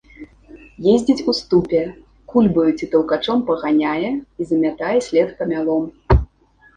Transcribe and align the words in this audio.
Ездзіць 0.91 1.25
у 1.33 1.33
ступе, 1.39 1.81
кульбаю 2.33 2.65
ці 2.77 2.85
таўкачом 2.93 3.43
паганяе 3.49 4.09
і 4.15 4.41
замятае 4.53 4.95
след 5.09 5.29
памялом. 5.43 5.85